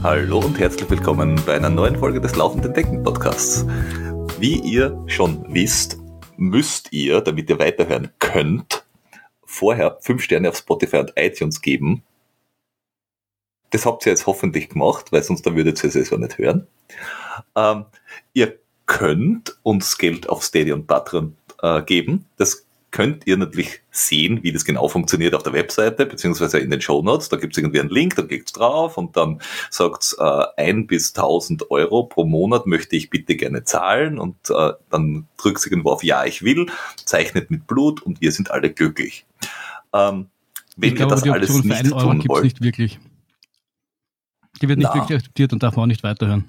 [0.00, 3.66] Hallo und herzlich willkommen bei einer neuen Folge des Laufenden Decken Podcasts.
[4.38, 5.98] Wie ihr schon wisst,
[6.36, 8.86] müsst ihr, damit ihr weiterhören könnt,
[9.44, 12.04] vorher 5 Sterne auf Spotify und iTunes geben.
[13.70, 16.68] Das habt ihr jetzt hoffentlich gemacht, weil sonst dann würdet ihr es ja nicht hören.
[17.56, 17.86] Ähm,
[18.34, 22.26] ihr könnt uns Geld auf Steady und Patreon äh, geben.
[22.36, 26.80] Das könnt ihr natürlich sehen, wie das genau funktioniert auf der Webseite, beziehungsweise in den
[26.80, 27.28] Show Notes.
[27.28, 29.40] Da gibt es irgendwie einen Link, da klickt drauf und dann
[29.70, 34.72] sagt äh, ein bis tausend Euro pro Monat möchte ich bitte gerne zahlen und äh,
[34.90, 36.66] dann drückt sie irgendwo auf Ja, ich will,
[37.04, 39.26] zeichnet mit Blut und wir sind alle glücklich.
[39.92, 40.28] Ähm,
[40.76, 42.62] wenn ich ihr glaube, das die alles Option für nicht einen Euro tun wollt, nicht
[42.62, 42.98] wirklich.
[44.62, 44.94] Die wird nicht Na.
[44.94, 46.46] wirklich akzeptiert und darf man auch nicht weiterhören.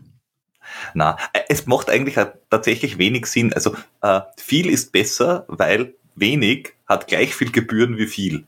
[0.93, 2.15] Na, äh, es macht eigentlich
[2.49, 3.53] tatsächlich wenig Sinn.
[3.53, 8.45] Also äh, viel ist besser, weil wenig hat gleich viel Gebühren wie viel.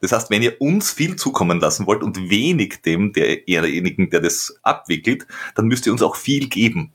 [0.00, 4.58] Das heißt, wenn ihr uns viel zukommen lassen wollt und wenig dem derjenigen, der das
[4.62, 6.92] abwickelt, dann müsst ihr uns auch viel geben.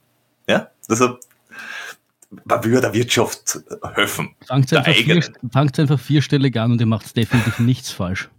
[0.48, 1.18] Ja, also
[2.46, 3.60] man würde der Wirtschaft
[3.96, 4.36] helfen.
[4.48, 8.30] Fangt einfach, vier, fangt einfach vierstellig an und ihr macht definitiv nichts falsch.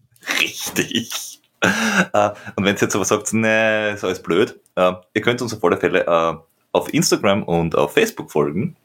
[0.40, 1.40] Richtig.
[1.60, 5.54] Äh, und wenn ihr jetzt aber sagt, nee, ist alles blöd, äh, ihr könnt uns
[5.54, 6.34] auf alle Fälle äh,
[6.72, 8.76] auf Instagram und auf Facebook folgen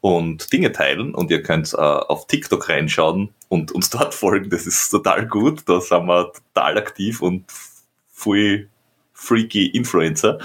[0.00, 4.50] und Dinge teilen und ihr könnt äh, auf TikTok reinschauen und uns dort folgen.
[4.50, 5.62] Das ist total gut.
[5.66, 7.44] Da sind wir total aktiv und
[8.10, 8.68] voll
[9.12, 10.38] freaky Influencer.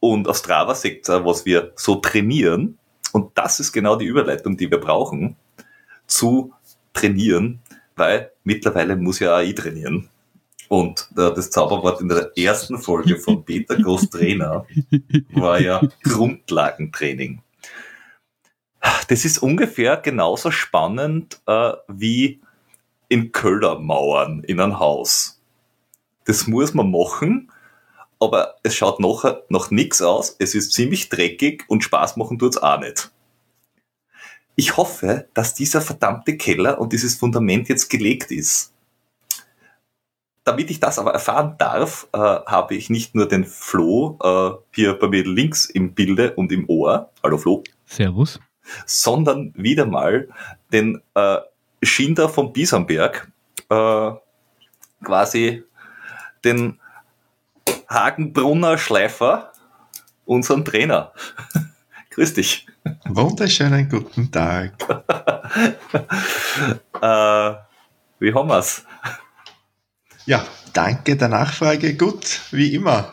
[0.00, 2.78] Und auf Strava seht ihr, was wir so trainieren.
[3.12, 5.36] Und das ist genau die Überleitung, die wir brauchen,
[6.06, 6.52] zu
[6.92, 7.60] trainieren,
[7.96, 10.08] weil mittlerweile muss ja ich trainieren.
[10.68, 14.66] Und äh, das Zauberwort in der ersten Folge von Peter Groß Trainer
[15.32, 17.42] war ja Grundlagentraining.
[19.08, 22.40] Das ist ungefähr genauso spannend äh, wie
[23.08, 25.40] in Köllermauern in einem Haus.
[26.24, 27.52] Das muss man machen,
[28.20, 30.34] aber es schaut nachher noch nichts aus.
[30.38, 33.10] Es ist ziemlich dreckig und Spaß machen tut's auch nicht.
[34.54, 38.72] Ich hoffe, dass dieser verdammte Keller und dieses Fundament jetzt gelegt ist.
[40.44, 44.94] Damit ich das aber erfahren darf, äh, habe ich nicht nur den Flo äh, hier
[44.94, 48.40] bei mir links im Bilde und im Ohr, hallo Flo, Servus.
[48.86, 50.28] Sondern wieder mal
[50.72, 51.38] den äh,
[51.82, 53.30] Schinder vom Biesenberg,
[53.68, 54.10] äh,
[55.04, 55.64] quasi
[56.44, 56.78] den
[57.88, 59.52] Hagenbrunner Schleifer,
[60.24, 61.12] unseren Trainer.
[62.10, 62.66] Grüß dich.
[63.04, 64.72] Wunderschönen guten Tag.
[67.02, 67.54] Äh,
[68.20, 68.84] wie haben wir's?
[70.24, 71.96] Ja, danke der Nachfrage.
[71.96, 73.12] Gut, wie immer.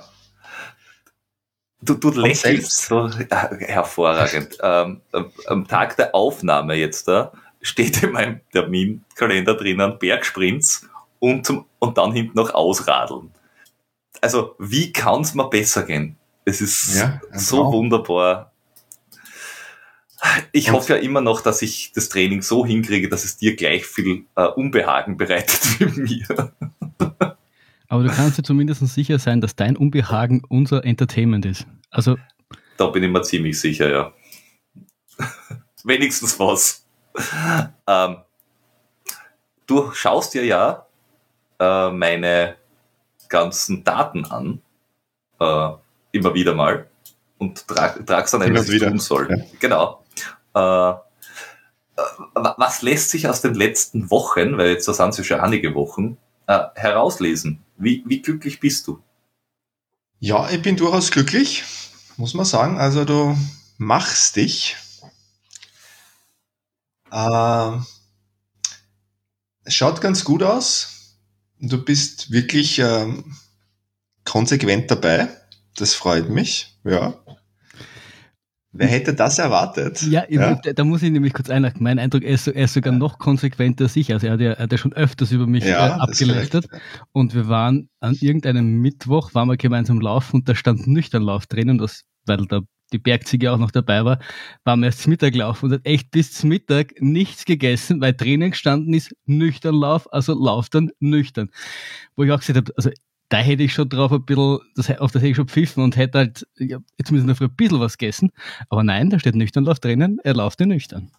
[1.81, 3.09] Du, du lächelst so
[3.59, 4.57] hervorragend.
[4.61, 5.01] ähm,
[5.47, 7.31] am- Tag der Aufnahme jetzt da
[7.61, 10.87] steht in meinem Terminkalender drinnen Bergsprints
[11.19, 13.31] und, zum, und dann hinten noch Ausradeln.
[14.21, 16.15] Also, wie kann's mir besser gehen?
[16.45, 17.73] Es ist Ja, so Traum.
[17.73, 18.51] wunderbar.
[20.51, 23.55] Ich Und- hoffe ja immer noch, dass ich das Training so hinkriege, dass es dir
[23.55, 26.53] gleich viel äh, Unbehagen bereitet wie mir.
[27.89, 31.65] Aber du kannst dir zumindest sicher sein, dass dein Unbehagen unser Entertainment ist.
[31.89, 32.17] Also,
[32.77, 34.13] Da bin ich mir ziemlich sicher, ja.
[35.83, 36.85] Wenigstens was.
[37.87, 38.17] Ähm,
[39.65, 40.85] du schaust dir ja
[41.59, 42.55] äh, meine
[43.27, 44.61] ganzen Daten an,
[45.39, 45.69] äh,
[46.11, 46.87] immer wieder mal,
[47.37, 49.29] und trag, tragst dann ein, was ich tun soll.
[49.29, 49.37] ja.
[49.59, 50.03] Genau.
[50.53, 50.95] Äh, äh,
[52.35, 55.39] wa- was lässt sich aus den letzten Wochen, weil jetzt da sind es ja schon
[55.39, 56.17] einige Wochen,
[56.47, 57.63] äh, herauslesen?
[57.79, 59.01] Wie, wie glücklich bist du?
[60.19, 61.63] Ja, ich bin durchaus glücklich,
[62.17, 62.77] muss man sagen.
[62.77, 63.37] Also du
[63.77, 64.75] machst dich.
[67.11, 67.85] Ähm,
[69.63, 71.15] es schaut ganz gut aus.
[71.61, 73.35] Du bist wirklich ähm,
[74.25, 75.29] konsequent dabei.
[75.75, 76.77] Das freut mich.
[76.83, 77.13] Ja.
[78.71, 80.01] Wer hätte das erwartet?
[80.03, 81.81] ja, würd- da muss ich nämlich kurz einhaken.
[81.83, 84.13] Mein Eindruck, er ist, er ist sogar noch konsequenter als ich.
[84.13, 86.67] Also, er hat ja, er hat ja schon öfters über mich Ja, äh, korrekt.
[87.11, 91.71] Und wir waren an irgendeinem Mittwoch, waren wir gemeinsam laufen und da stand Nüchternlauf drin
[91.71, 92.61] und das, weil da
[92.93, 94.19] die Bergziege auch noch dabei war,
[94.63, 98.13] waren wir erst zum Mittag laufen und hat echt bis zum Mittag nichts gegessen, weil
[98.13, 101.49] drinnen gestanden ist Nüchternlauf, also lauf dann nüchtern.
[102.15, 102.89] Wo ich auch gesagt habe, also
[103.29, 105.95] da hätte ich schon drauf ein bisschen, das, auf das hätte ich schon pfiffen und
[105.95, 108.31] hätte halt, ja, jetzt müssen wir für ein bisschen was gegessen.
[108.69, 111.11] Aber nein, da steht Nüchternlauf drinnen, er läuft ja nüchtern.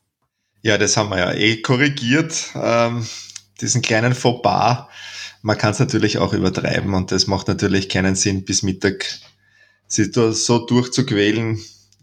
[0.62, 2.50] Ja, das haben wir ja eh korrigiert.
[2.54, 3.06] Ähm,
[3.60, 4.88] diesen kleinen Fauxpas.
[5.42, 9.06] Man kann es natürlich auch übertreiben und das macht natürlich keinen Sinn, bis Mittag
[9.86, 11.58] sich so durchzuquälen,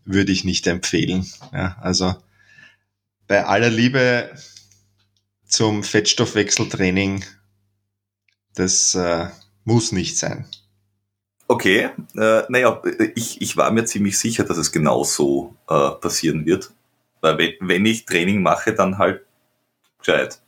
[0.05, 1.25] würde ich nicht empfehlen.
[1.53, 2.15] Ja, also
[3.27, 4.31] bei aller Liebe
[5.47, 7.23] zum Fettstoffwechseltraining,
[8.55, 9.27] das äh,
[9.67, 10.45] muss nicht sein.
[11.49, 12.81] Okay, äh, naja,
[13.15, 16.71] ich, ich war mir ziemlich sicher, dass es genau so äh, passieren wird.
[17.21, 19.21] Weil wenn, wenn ich Training mache, dann halt
[19.99, 20.39] gescheit.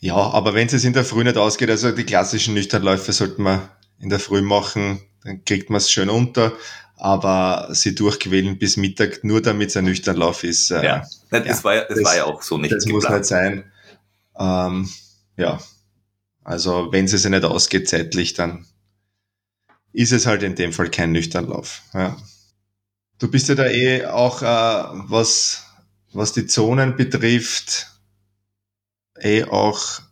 [0.00, 3.68] Ja, aber wenn es in der Früh nicht ausgeht, also die klassischen Nüchternläufe sollten wir
[4.00, 6.52] in der Früh machen, dann kriegt man es schön unter.
[6.96, 10.70] Aber sie durchquälen bis Mittag, nur damit es ein Nüchternlauf ist.
[10.70, 13.04] Äh, ja, das, ja, war, das, das, war ja auch so nicht Das geplant.
[13.04, 13.72] muss nicht sein.
[14.38, 14.88] Ähm,
[15.36, 15.58] ja,
[16.44, 18.66] also wenn es nicht ausgeht zeitlich, dann
[19.92, 21.82] ist es halt in dem Fall kein Nüchternlauf.
[21.94, 22.16] Ja.
[23.18, 24.46] Du bist ja da eh auch, äh,
[25.08, 25.64] was,
[26.12, 27.88] was die Zonen betrifft,
[29.18, 30.02] eh auch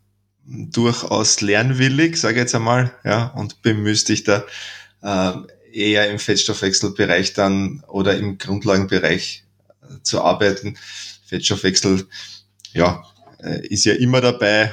[0.44, 4.44] durchaus lernwillig, sage ich jetzt einmal, ja, und bemühst dich da
[5.02, 5.32] äh,
[5.73, 9.44] eher im Fettstoffwechselbereich dann oder im Grundlagenbereich
[9.82, 10.79] äh, zu arbeiten.
[11.26, 12.06] Fettstoffwechsel,
[12.73, 13.05] ja,
[13.43, 14.73] äh, ist ja immer dabei,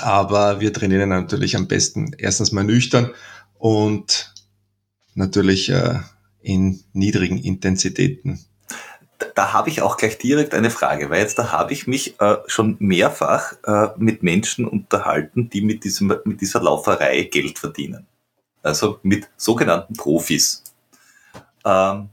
[0.00, 3.12] aber wir trainieren natürlich am besten erstens mal nüchtern
[3.58, 4.34] und
[5.14, 6.00] natürlich äh,
[6.40, 8.44] in niedrigen Intensitäten.
[9.34, 12.36] Da, habe ich auch gleich direkt eine Frage, weil jetzt da habe ich mich äh,
[12.46, 18.06] schon mehrfach äh, mit Menschen unterhalten, die mit, diesem, mit dieser Lauferei Geld verdienen.
[18.62, 20.62] Also mit sogenannten Profis.
[21.64, 22.08] Ähm,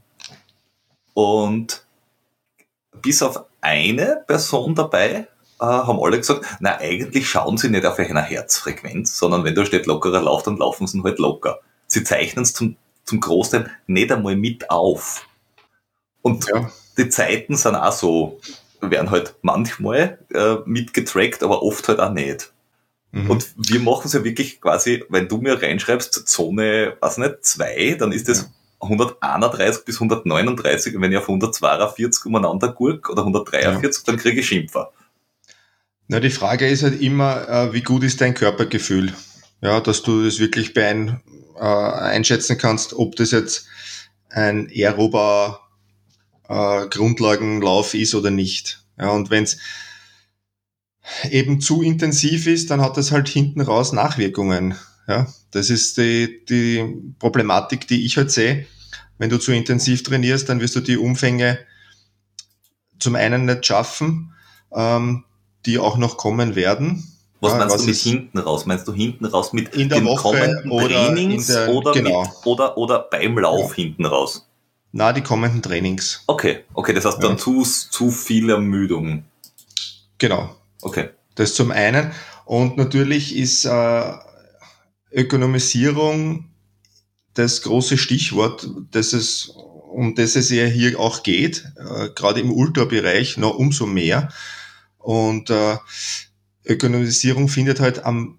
[1.14, 1.84] und
[3.02, 5.26] bis auf eine Person dabei
[5.62, 9.64] äh, haben alle gesagt, na eigentlich schauen sie nicht auf eine Herzfrequenz, sondern wenn da
[9.64, 11.60] steht lockerer Lauf, dann laufen sie halt locker.
[11.86, 15.26] Sie zeichnen es zum, zum Großteil nicht einmal mit auf.
[16.20, 16.70] Und ja.
[16.98, 18.40] die Zeiten sind auch so,
[18.80, 22.52] werden halt manchmal äh, mitgetrackt, aber oft halt auch nicht.
[23.12, 23.30] Mhm.
[23.30, 27.96] Und wir machen es ja wirklich quasi, wenn du mir reinschreibst, Zone, was nicht, zwei,
[27.98, 28.46] dann ist das ja.
[28.80, 34.12] 131 bis 139, und wenn ich auf 142 umeinander gurk oder 143, ja.
[34.12, 34.90] dann kriege ich Schimpfer.
[36.08, 39.12] Na, die Frage ist halt immer, äh, wie gut ist dein Körpergefühl?
[39.60, 41.20] Ja, dass du das wirklich bein,
[41.56, 43.66] äh, einschätzen kannst, ob das jetzt
[44.28, 45.60] ein aerober
[46.48, 48.84] äh, Grundlagenlauf ist oder nicht.
[48.98, 49.58] Ja, und wenn es
[51.30, 54.74] eben zu intensiv ist, dann hat das halt hinten raus Nachwirkungen.
[55.08, 58.66] Ja, das ist die, die Problematik, die ich halt sehe.
[59.18, 61.58] Wenn du zu intensiv trainierst, dann wirst du die Umfänge
[62.98, 64.32] zum einen nicht schaffen.
[64.72, 65.24] Ähm,
[65.66, 67.08] die auch noch kommen werden.
[67.40, 68.66] Was meinst was du mit hinten raus?
[68.66, 72.22] Meinst du hinten raus mit in den Woche kommenden oder Trainings der, oder, genau.
[72.22, 73.84] mit, oder, oder beim Lauf ja.
[73.84, 74.46] hinten raus?
[74.92, 76.22] Na, die kommenden Trainings.
[76.26, 79.24] Okay, okay, das heißt dann zu, zu viel Ermüdung.
[80.18, 80.54] Genau.
[80.82, 81.08] Okay.
[81.34, 82.12] Das zum einen.
[82.44, 84.12] Und natürlich ist äh,
[85.10, 86.50] Ökonomisierung
[87.34, 89.54] das große Stichwort, das es,
[89.90, 94.28] um das es ja hier auch geht, äh, gerade im Ultrabereich noch umso mehr.
[95.02, 95.76] Und äh,
[96.64, 98.38] Ökonomisierung findet halt am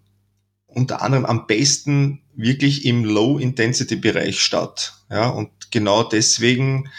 [0.67, 4.93] unter anderem am besten wirklich im Low-Intensity-Bereich statt.
[5.09, 6.89] Ja, und genau deswegen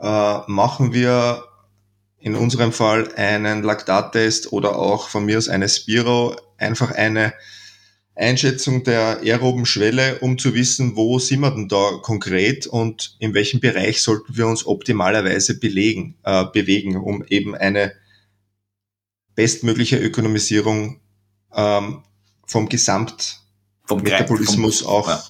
[0.00, 1.44] äh, machen wir
[2.18, 7.34] in unserem Fall einen Laktattest oder auch von mir aus eine Spiro, einfach eine
[8.16, 13.34] Einschätzung der aeroben Schwelle, um zu wissen, wo sind wir denn da konkret und in
[13.34, 17.92] welchem Bereich sollten wir uns optimalerweise belegen, äh, bewegen, um eben eine
[19.34, 21.00] bestmögliche Ökonomisierung
[21.54, 22.02] ähm,
[22.46, 25.22] vom Gesamtmetabolismus auch ja.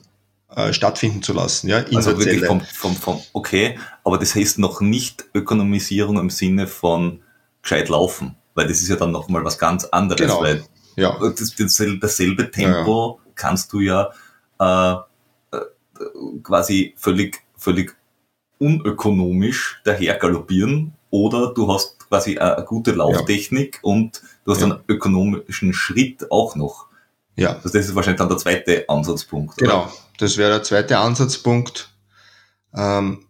[0.57, 1.69] äh, stattfinden zu lassen.
[1.69, 2.49] Ja, in also der wirklich Zelle.
[2.49, 7.23] Vom, vom, vom, okay, aber das heißt noch nicht Ökonomisierung im Sinne von
[7.63, 10.43] gescheit laufen, weil das ist ja dann nochmal was ganz anderes, genau.
[10.43, 10.65] weil
[10.97, 11.17] ja.
[11.19, 13.31] das, dasselbe, dasselbe Tempo ja.
[13.35, 14.11] kannst du ja
[14.61, 14.99] äh, äh,
[16.43, 17.97] quasi völlig, völlig
[18.59, 23.81] unökonomisch daher galoppieren oder du hast quasi eine gute Lauftechnik ja.
[23.83, 24.67] und du hast ja.
[24.67, 26.87] einen ökonomischen Schritt auch noch.
[27.37, 27.57] Ja.
[27.57, 29.57] Also das ist wahrscheinlich dann der zweite Ansatzpunkt.
[29.57, 29.93] Genau, oder?
[30.19, 31.91] das wäre der zweite Ansatzpunkt.
[32.75, 33.27] Ähm,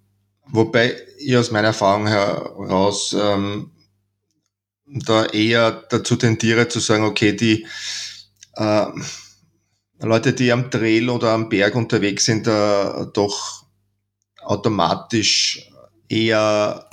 [0.46, 3.70] wobei ich aus meiner Erfahrung heraus ähm,
[4.86, 7.66] da eher dazu tendiere zu sagen, okay, die
[8.56, 8.86] äh,
[10.00, 13.64] Leute, die am Trail oder am Berg unterwegs sind, äh, doch
[14.42, 15.70] automatisch
[16.06, 16.86] eher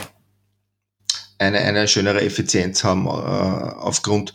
[1.41, 4.33] eine, eine schönere Effizienz haben, äh, aufgrund,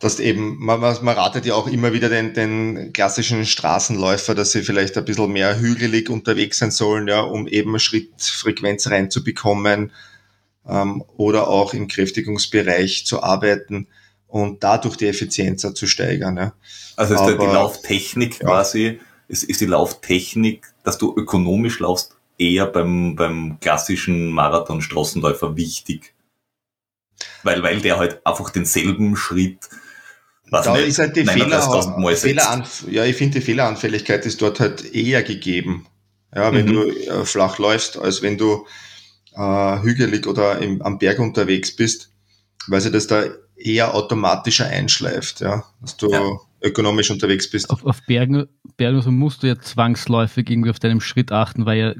[0.00, 4.62] dass eben, man, man ratet ja auch immer wieder den, den klassischen Straßenläufer, dass sie
[4.62, 9.92] vielleicht ein bisschen mehr hügelig unterwegs sein sollen, ja, um eben Schrittfrequenz reinzubekommen
[10.68, 13.88] ähm, oder auch im Kräftigungsbereich zu arbeiten
[14.26, 16.36] und dadurch die Effizienz zu steigern.
[16.36, 16.52] Ja.
[16.96, 18.46] Also ist Aber, die Lauftechnik ja.
[18.46, 26.14] quasi, ist, ist die Lauftechnik, dass du ökonomisch laufst, eher beim, beim klassischen Marathon-Straßenläufer wichtig.
[27.42, 29.68] Weil, weil der halt einfach denselben Schritt
[30.50, 30.88] Was da nicht?
[30.88, 35.86] ist halt die Fehler, Fehler ja, ich finde die Fehleranfälligkeit ist dort halt eher gegeben.
[36.34, 36.72] Ja, wenn mhm.
[36.72, 38.66] du äh, flach läufst, als wenn du
[39.34, 42.10] äh, hügelig oder im, am Berg unterwegs bist,
[42.68, 43.24] weil sich das da
[43.56, 46.38] eher automatischer einschleift, ja, dass du ja.
[46.62, 47.70] Ökonomisch unterwegs bist.
[47.70, 51.78] Auf, auf Bergen, Bergen also musst du ja zwangsläufig irgendwie auf deinem Schritt achten, weil
[51.78, 51.94] ja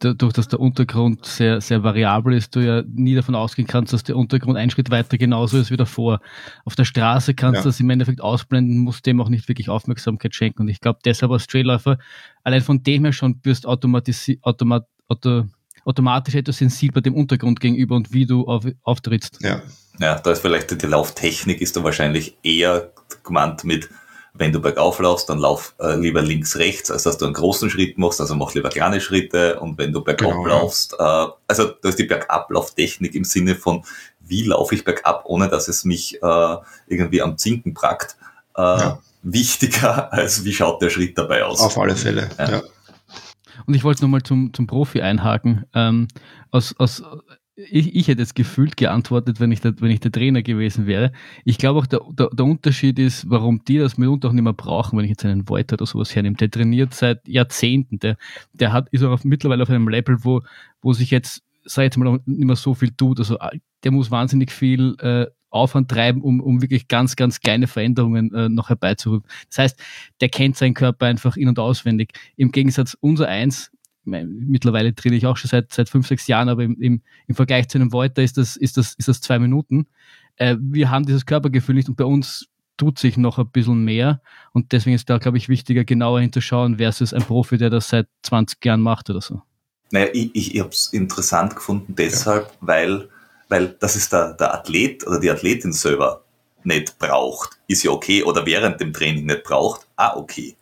[0.00, 4.04] dadurch, dass der Untergrund sehr, sehr variabel ist, du ja nie davon ausgehen kannst, dass
[4.04, 6.20] der Untergrund ein Schritt weiter genauso ist wie davor.
[6.64, 7.62] Auf der Straße kannst ja.
[7.62, 10.62] du das im Endeffekt ausblenden, musst dem auch nicht wirklich Aufmerksamkeit schenken.
[10.62, 11.98] Und ich glaube, deshalb als Trailläufer,
[12.44, 15.46] allein von dem her schon bist automatisi automat auto
[15.84, 19.38] automatisch etwas sensibler dem Untergrund gegenüber und wie du auf, auftrittst.
[19.40, 19.62] Ja.
[19.98, 22.92] ja, da ist vielleicht die Lauftechnik ist da wahrscheinlich eher
[23.24, 23.88] gemeint mit
[24.38, 27.70] wenn du bergauf laufst, dann lauf äh, lieber links, rechts, als dass du einen großen
[27.70, 31.66] Schritt machst, also mach lieber kleine Schritte und wenn du bergab genau, laufst, äh, also
[31.82, 33.84] da ist die Bergablauftechnik im Sinne von,
[34.20, 38.16] wie laufe ich bergab, ohne dass es mich äh, irgendwie am Zinken prackt,
[38.56, 38.98] äh, ja.
[39.22, 41.60] wichtiger als wie schaut der Schritt dabei aus.
[41.60, 42.50] Auf alle Fälle, ja.
[42.50, 42.62] ja.
[43.66, 45.64] Und ich wollte nochmal zum, zum Profi einhaken.
[45.74, 46.08] Ähm,
[46.52, 47.02] aus, aus
[47.58, 51.10] ich, ich hätte jetzt gefühlt geantwortet, wenn ich, der, wenn ich der Trainer gewesen wäre.
[51.44, 54.52] Ich glaube auch, der, der, der Unterschied ist, warum die das mitunter auch nicht mehr
[54.52, 56.36] brauchen, wenn ich jetzt einen Voigt oder sowas hernehme.
[56.36, 57.98] Der trainiert seit Jahrzehnten.
[57.98, 58.16] Der,
[58.52, 60.42] der hat, ist auch auf, mittlerweile auf einem Level, wo,
[60.82, 63.18] wo sich jetzt, sag ich jetzt mal, nicht mehr so viel tut.
[63.18, 63.36] Also
[63.82, 68.48] der muss wahnsinnig viel äh, Aufwand treiben, um, um wirklich ganz, ganz kleine Veränderungen äh,
[68.48, 69.28] noch herbeizurufen.
[69.48, 69.82] Das heißt,
[70.20, 72.12] der kennt seinen Körper einfach in- und auswendig.
[72.36, 73.72] Im Gegensatz unser Eins,
[74.08, 77.68] mittlerweile trainiere ich auch schon seit, seit fünf, sechs Jahren, aber im, im, im Vergleich
[77.68, 79.86] zu einem Voiter ist das, ist das, ist das zwei Minuten.
[80.36, 84.22] Äh, wir haben dieses Körpergefühl nicht und bei uns tut sich noch ein bisschen mehr
[84.52, 88.08] und deswegen ist da, glaube ich, wichtiger, genauer hinzuschauen versus ein Profi, der das seit
[88.22, 89.42] 20 Jahren macht oder so.
[89.90, 92.56] Naja, ich, ich, ich habe es interessant gefunden deshalb, ja.
[92.60, 93.08] weil,
[93.48, 96.22] weil das ist der, der Athlet oder die Athletin selber
[96.64, 100.56] nicht braucht, ist ja okay, oder während dem Training nicht braucht, ah okay.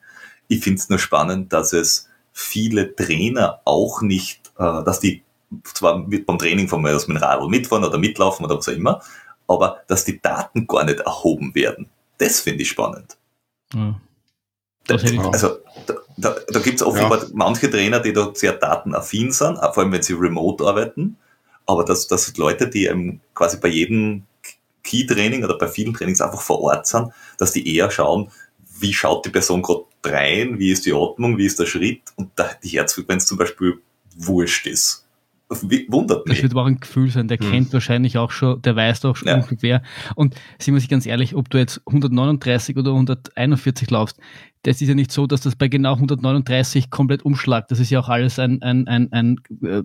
[0.49, 2.06] Ich finde es nur spannend, dass es
[2.39, 5.23] viele Trainer auch nicht, äh, dass die
[5.65, 9.03] zwar mit beim Training von mir das Mineral mitfahren oder mitlaufen oder was auch immer,
[9.49, 11.89] aber dass die Daten gar nicht erhoben werden.
[12.19, 13.17] Das finde ich spannend.
[13.73, 13.99] Ja.
[14.87, 14.97] Da,
[15.33, 17.29] also da, da, da gibt es offenbar ja.
[17.33, 21.17] manche Trainer, die da sehr datenaffin sind, vor allem wenn sie remote arbeiten,
[21.65, 24.25] aber dass, dass Leute, die quasi bei jedem
[24.85, 28.31] Key-Training oder bei vielen Trainings einfach vor Ort sind, dass die eher schauen,
[28.79, 32.31] wie schaut die Person gerade rein, wie ist die Atmung, wie ist der Schritt und
[32.37, 33.81] da die Herzfrequenz zum Beispiel
[34.17, 35.07] wurscht ist.
[35.49, 36.39] Wundert mich.
[36.39, 37.51] Das wird aber auch ein Gefühl sein, der hm.
[37.51, 39.37] kennt wahrscheinlich auch schon, der weiß doch schon ja.
[39.37, 39.83] ungefähr.
[40.17, 44.19] Und sind wir sich ganz ehrlich, ob du jetzt 139 oder 141 laufst,
[44.63, 47.71] das ist ja nicht so, dass das bei genau 139 komplett umschlagt.
[47.71, 49.83] Das ist ja auch alles ein, ein, ein, ein äh,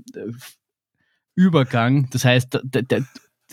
[1.35, 2.09] Übergang.
[2.09, 3.05] Das heißt, der, der,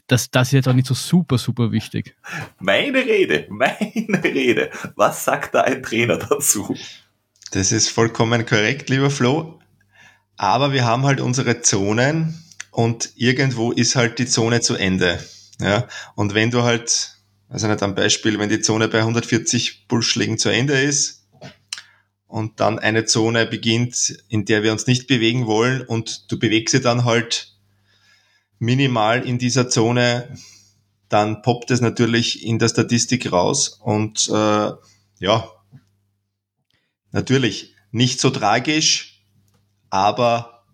[0.06, 2.16] das, das ist jetzt auch nicht so super, super wichtig.
[2.58, 4.70] Meine Rede, meine Rede.
[4.96, 6.76] Was sagt da ein Trainer dazu?
[7.50, 9.58] Das ist vollkommen korrekt, lieber Flo.
[10.36, 15.18] Aber wir haben halt unsere Zonen und irgendwo ist halt die Zone zu Ende.
[15.60, 17.16] Ja, und wenn du halt,
[17.48, 21.26] also nicht am Beispiel, wenn die Zone bei 140 Pulsschlägen zu Ende ist
[22.28, 26.72] und dann eine Zone beginnt, in der wir uns nicht bewegen wollen und du bewegst
[26.72, 27.57] sie dann halt
[28.58, 30.36] minimal in dieser Zone,
[31.08, 34.70] dann poppt es natürlich in der Statistik raus und äh,
[35.20, 35.50] ja,
[37.12, 39.24] natürlich nicht so tragisch,
[39.90, 40.64] aber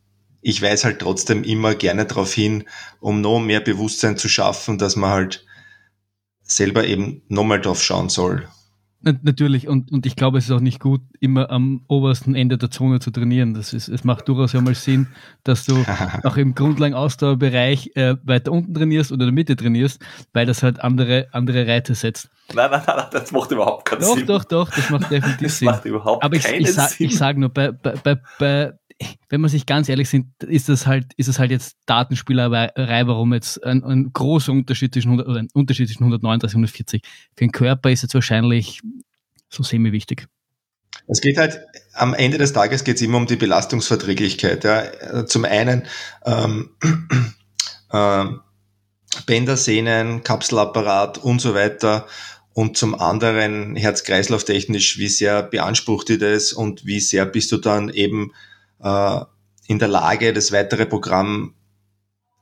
[0.41, 2.65] ich weise halt trotzdem immer gerne darauf hin,
[3.01, 5.47] um noch mehr Bewusstsein zu schaffen, dass man halt
[6.43, 8.49] selber eben nochmal drauf schauen soll.
[9.05, 12.71] Natürlich, und, und ich glaube, es ist auch nicht gut, immer am obersten Ende der
[12.71, 13.53] Zone zu trainieren.
[13.53, 15.09] Das ist, es macht durchaus ja mal Sinn,
[15.43, 15.77] dass du
[16.23, 20.81] auch im Grundlagen-Ausdauerbereich äh, weiter unten trainierst oder in der Mitte trainierst, weil das halt
[20.81, 22.31] andere, andere Reize setzt.
[22.53, 24.27] Nein, nein, nein, das macht überhaupt keinen doch, Sinn.
[24.27, 25.67] Doch, doch, doch, das macht definitiv das Sinn.
[25.67, 27.07] Das macht überhaupt Aber ich, keinen ich, sag, Sinn.
[27.07, 28.73] ich sage nur, bei, bei, bei,
[29.29, 33.33] wenn man sich ganz ehrlich sind, ist das halt, ist es halt jetzt Datenspielerei, warum
[33.33, 37.03] jetzt ein, ein großer Unterschied zwischen 100, oder ein Unterschied zwischen 139 und 140.
[37.37, 38.81] Für den Körper ist jetzt wahrscheinlich
[39.49, 40.27] so semi-wichtig.
[41.07, 41.61] Es geht halt,
[41.93, 44.65] am Ende des Tages geht es immer um die Belastungsverträglichkeit.
[44.65, 45.27] Ja.
[45.27, 45.85] Zum einen
[46.25, 46.71] ähm,
[47.91, 48.25] äh,
[49.27, 52.07] Bänder, Sehnen, Kapselapparat und so weiter.
[52.55, 57.89] Und zum anderen Herz-Kreislauf-technisch, wie sehr beansprucht dir das und wie sehr bist du dann
[57.89, 58.33] eben
[58.81, 59.21] äh,
[59.67, 61.55] in der Lage, das weitere Programm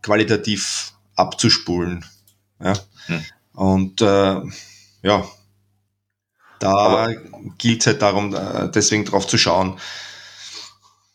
[0.03, 2.05] qualitativ abzuspulen.
[2.63, 2.75] Ja?
[3.07, 3.25] Hm.
[3.55, 4.41] Und äh,
[5.03, 5.25] ja,
[6.59, 7.09] da
[7.59, 9.79] gilt es halt darum, äh, deswegen drauf zu schauen.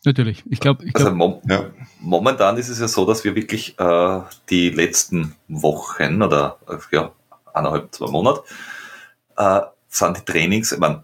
[0.04, 0.42] Natürlich.
[0.48, 1.70] Ich glaube, ich glaub, also mom ja.
[2.00, 7.12] momentan ist es ja so, dass wir wirklich äh, die letzten Wochen oder äh, ja,
[7.52, 8.42] eineinhalb, zwei Monate
[9.38, 11.02] äh, sind die Trainings, ich mein,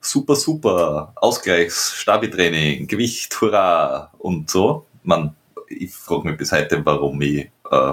[0.00, 4.86] super, super, Ausgleichs, Stabi-Training, Gewicht, hurra und so.
[5.04, 5.36] Man,
[5.68, 7.92] ich frage mich bis heute, warum ich äh,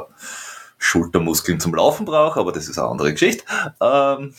[0.77, 3.43] Schultermuskeln zum Laufen brauche, aber das ist eine andere Geschichte.
[3.79, 4.33] Ähm,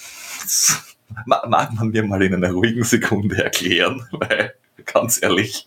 [1.27, 5.67] mag man mir mal in einer ruhigen Sekunde erklären, weil ganz ehrlich,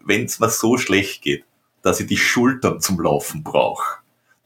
[0.00, 1.44] wenn es mir so schlecht geht,
[1.82, 4.01] dass ich die Schultern zum Laufen brauche,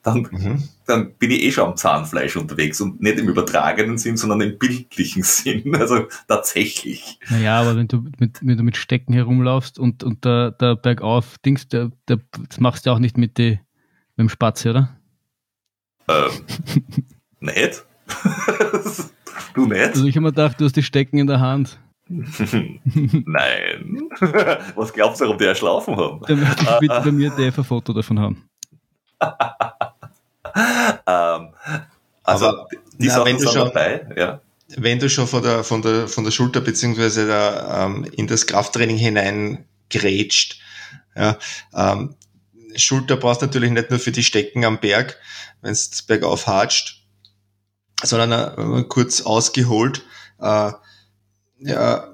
[0.07, 0.63] dann, mhm.
[0.87, 4.57] dann bin ich eh schon am Zahnfleisch unterwegs und nicht im übertragenen Sinn, sondern im
[4.57, 5.75] bildlichen Sinn.
[5.75, 7.19] Also tatsächlich.
[7.29, 11.39] Naja, aber wenn du mit, wenn du mit Stecken herumlaufst und, und der, der bergauf
[11.39, 13.59] Dings, der, der, das machst du auch nicht mit, die,
[14.17, 14.97] mit dem Spatz, oder?
[16.09, 16.31] Ähm,
[17.41, 17.85] nicht?
[19.55, 19.81] du nicht?
[19.81, 21.81] Also ich habe mir gedacht, du hast die Stecken in der Hand.
[22.09, 24.03] Nein.
[24.77, 26.21] Was glaubst du, warum die erschlafen haben?
[26.29, 28.49] Da möchte ich bitte bei mir ein Foto davon haben.
[31.07, 31.55] ähm,
[32.23, 34.41] also Aber, die na, wenn du schon, dabei, ja.
[34.77, 38.47] Wenn du schon von der, von der, von der Schulter beziehungsweise da, ähm, in das
[38.47, 40.61] Krafttraining hinein grätscht,
[41.15, 41.39] ja,
[41.75, 42.17] ähm,
[42.75, 45.19] Schulter brauchst du natürlich nicht nur für die Stecken am Berg,
[45.63, 47.07] wenn es bergauf hatscht,
[48.03, 50.05] sondern äh, kurz ausgeholt,
[50.41, 50.73] äh,
[51.59, 52.09] ja,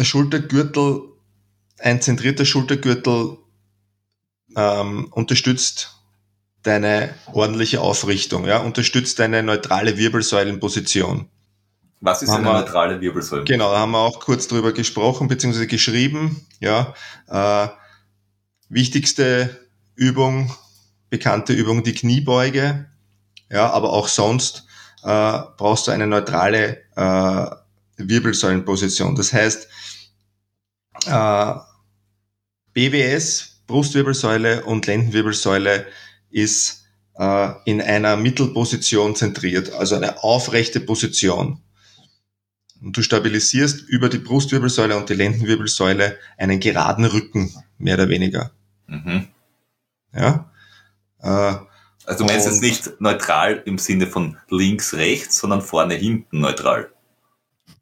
[0.00, 1.02] Schultergürtel,
[1.78, 3.38] ein zentrierter Schultergürtel
[4.56, 5.95] ähm, unterstützt
[6.66, 11.28] deine ordentliche Aufrichtung, ja, unterstützt deine neutrale Wirbelsäulenposition.
[12.00, 13.44] Was ist eine wir, neutrale Wirbelsäule?
[13.44, 15.66] Genau, da haben wir auch kurz drüber gesprochen bzw.
[15.66, 16.46] geschrieben.
[16.60, 16.94] Ja,
[17.28, 17.68] äh,
[18.68, 20.54] wichtigste Übung,
[21.08, 22.86] bekannte Übung, die Kniebeuge.
[23.50, 24.66] Ja, aber auch sonst
[25.02, 27.46] äh, brauchst du eine neutrale äh,
[27.96, 29.14] Wirbelsäulenposition.
[29.14, 29.68] Das heißt,
[31.06, 31.54] äh,
[32.74, 35.86] BWS, Brustwirbelsäule und Lendenwirbelsäule
[36.30, 36.84] ist
[37.18, 41.60] äh, in einer Mittelposition zentriert, also eine aufrechte Position.
[42.82, 48.52] Und du stabilisierst über die Brustwirbelsäule und die Lendenwirbelsäule einen geraden Rücken, mehr oder weniger.
[48.86, 49.28] Mhm.
[50.14, 50.50] Ja.
[51.20, 51.56] Äh,
[52.06, 56.90] also du meinst jetzt nicht neutral im Sinne von links, rechts, sondern vorne, hinten neutral.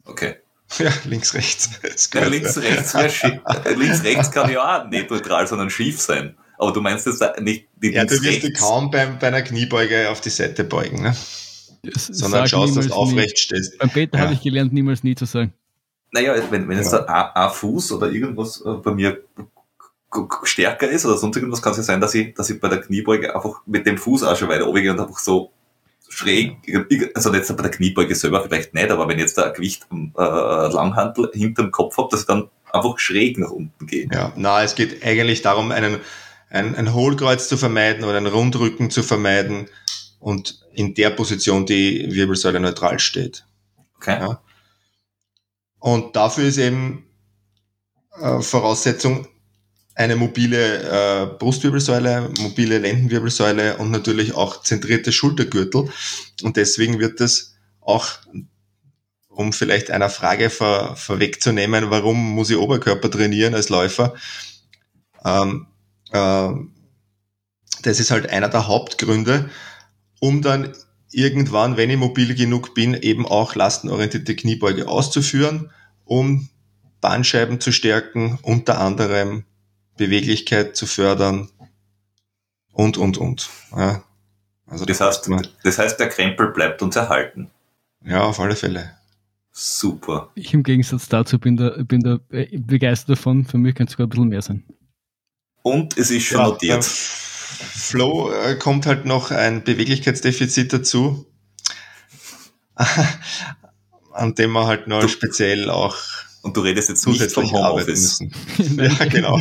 [0.04, 0.36] Okay.
[0.78, 1.70] Ja, links, rechts.
[2.14, 2.94] Ja, links, rechts,
[3.76, 6.36] links, rechts kann ja auch nicht neutral, sondern schief sein.
[6.58, 10.10] Aber du meinst jetzt nicht die Ja, du wirst dich kaum beim, bei einer Kniebeuge
[10.10, 11.16] auf die Seite beugen, ne?
[11.82, 13.36] Das Sondern schaust, dass du aufrecht nie.
[13.36, 13.78] stehst.
[13.78, 14.24] Beim Peter ja.
[14.24, 15.52] habe ich gelernt, niemals nie zu sagen.
[16.12, 17.32] Naja, wenn, wenn jetzt ja.
[17.34, 19.22] ein, Fuß oder irgendwas äh, bei mir
[20.44, 22.80] stärker ist oder sonst irgendwas, kann es ja sein, dass ich, dass ich bei der
[22.80, 25.50] Kniebeuge einfach mit dem Fuß auch schon weiter oben gehe und einfach so
[26.08, 26.56] schräg,
[27.14, 30.20] also jetzt bei der Kniebeuge selber vielleicht nicht, aber wenn jetzt da ein Gewicht äh,
[30.22, 34.08] Langhantel hinterm Kopf habe, dass ich dann einfach schräg nach unten gehe.
[34.12, 35.98] Ja, na, es geht eigentlich darum, einen
[36.54, 39.68] ein, ein Hohlkreuz zu vermeiden oder einen Rundrücken zu vermeiden
[40.20, 43.44] und in der Position die Wirbelsäule neutral steht.
[43.96, 44.18] Okay.
[44.20, 44.42] Ja.
[45.80, 47.06] Und dafür ist eben
[48.20, 49.26] äh, Voraussetzung
[49.96, 55.90] eine mobile äh, Brustwirbelsäule, mobile Lendenwirbelsäule und natürlich auch zentrierte Schultergürtel.
[56.42, 58.08] Und deswegen wird das auch,
[59.28, 64.14] um vielleicht einer Frage vor, vorwegzunehmen, warum muss ich Oberkörper trainieren als Läufer,
[65.24, 65.66] ähm,
[66.14, 69.50] das ist halt einer der Hauptgründe,
[70.20, 70.72] um dann
[71.10, 75.70] irgendwann, wenn ich mobil genug bin, eben auch lastenorientierte Kniebeuge auszuführen,
[76.04, 76.48] um
[77.00, 79.44] Bandscheiben zu stärken, unter anderem
[79.96, 81.50] Beweglichkeit zu fördern
[82.72, 83.48] und, und, und.
[83.76, 84.02] Ja,
[84.66, 85.30] also das, heißt,
[85.62, 87.50] das heißt, der Krempel bleibt uns erhalten.
[88.04, 88.90] Ja, auf alle Fälle.
[89.52, 90.30] Super.
[90.34, 93.44] Ich im Gegensatz dazu bin da, bin da begeistert davon.
[93.44, 94.64] Für mich könnte es sogar ein bisschen mehr sein.
[95.64, 96.84] Und es ist schon ja, notiert.
[96.84, 101.24] Flow äh, kommt halt noch ein Beweglichkeitsdefizit dazu,
[104.12, 105.96] an dem man halt noch du, speziell auch.
[106.42, 108.20] Und du redest jetzt nicht vom Homeoffice.
[108.58, 109.40] ja, genau.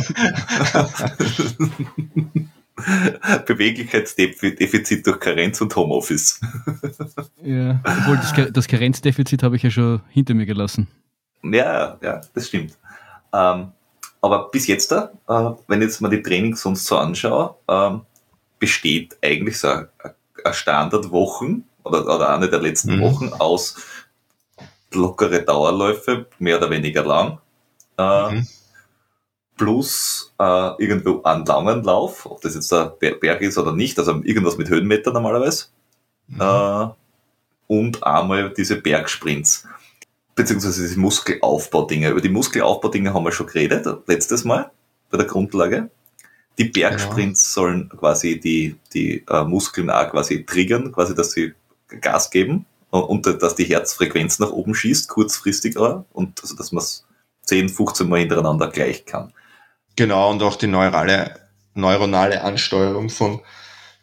[3.44, 6.40] Beweglichkeitsdefizit durch Karenz und Homeoffice.
[7.42, 10.88] ja, obwohl das, das Karenzdefizit habe ich ja schon hinter mir gelassen.
[11.42, 12.78] Ja, ja, das stimmt.
[13.34, 13.72] Ähm,
[14.24, 17.90] aber bis jetzt, äh, wenn jetzt mal die Trainings sonst so anschaue, äh,
[18.58, 19.90] besteht eigentlich so eine,
[20.50, 23.02] Standardwochen oder, oder eine der letzten mhm.
[23.02, 23.76] Wochen aus
[24.92, 27.38] lockere Dauerläufe, mehr oder weniger lang,
[27.98, 28.48] äh, mhm.
[29.58, 34.22] plus äh, irgendwo einen langen Lauf, ob das jetzt der Berg ist oder nicht, also
[34.24, 35.66] irgendwas mit Höhenmeter normalerweise,
[36.28, 36.40] mhm.
[36.40, 36.88] äh,
[37.66, 39.66] und einmal diese Bergsprints
[40.34, 42.10] beziehungsweise diese Muskelaufbaudinge.
[42.10, 44.70] Über die Muskelaufbaudinge haben wir schon geredet, letztes Mal
[45.10, 45.90] bei der Grundlage.
[46.58, 47.66] Die Bergsprints genau.
[47.66, 51.54] sollen quasi die, die äh, Muskeln auch quasi triggern, quasi, dass sie
[52.00, 52.66] Gas geben.
[52.90, 57.04] und, und dass die Herzfrequenz nach oben schießt, kurzfristig auch, und also, dass man es
[57.42, 59.32] 10, 15 Mal hintereinander gleich kann.
[59.96, 61.38] Genau, und auch die neurale,
[61.74, 63.40] neuronale Ansteuerung von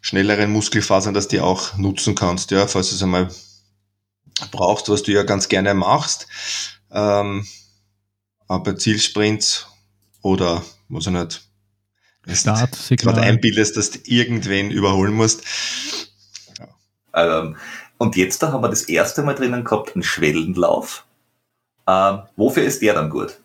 [0.01, 3.29] schnelleren Muskelfasern, dass die auch nutzen kannst, ja, falls du es einmal
[4.49, 6.27] brauchst, was du ja ganz gerne machst.
[6.91, 7.45] Ähm,
[8.47, 9.67] aber Zielsprints
[10.21, 11.41] oder was ich nicht,
[12.27, 15.43] Start, gerade einbildest, dass du irgendwen überholen musst.
[16.59, 17.39] Ja.
[17.39, 17.57] Ähm,
[17.97, 21.05] und jetzt da haben wir das erste Mal drinnen gehabt, einen Schwellenlauf.
[21.87, 23.39] Ähm, wofür ist der dann gut?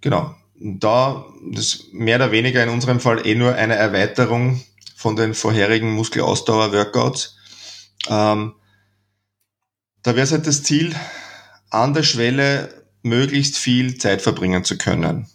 [0.00, 0.34] Genau.
[0.58, 4.62] Da das mehr oder weniger in unserem Fall eh nur eine Erweiterung
[4.94, 7.36] von den vorherigen Muskelausdauer-Workouts.
[8.08, 8.54] Ähm,
[10.06, 10.94] da wäre es halt das Ziel,
[11.70, 12.68] an der Schwelle
[13.02, 15.26] möglichst viel Zeit verbringen zu können.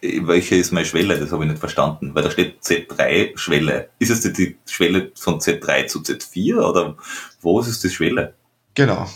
[0.00, 1.18] Welche ist meine Schwelle?
[1.18, 3.88] Das habe ich nicht verstanden, weil da steht Z3 Schwelle.
[3.98, 6.96] Ist es die Schwelle von Z3 zu Z4 oder
[7.40, 8.34] wo ist es die Schwelle?
[8.74, 9.08] Genau.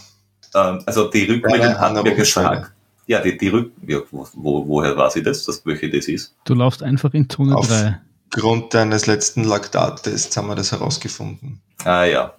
[0.55, 2.73] Ähm, also die Rückmeldung hat mir gesagt.
[3.07, 4.27] Ja, die, die Rück ja, wo,
[4.66, 6.35] woher weiß ich das, dass welche das ist?
[6.45, 8.01] Du laufst einfach in Zone Auf 3.
[8.35, 11.61] Aufgrund deines letzten Laktattests haben wir das herausgefunden.
[11.85, 12.35] Ah ja.